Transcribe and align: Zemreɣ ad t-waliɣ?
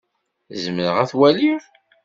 Zemreɣ 0.63 0.95
ad 0.97 1.07
t-waliɣ? 1.09 1.61